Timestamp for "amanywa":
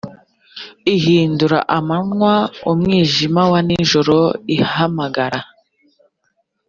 1.77-2.33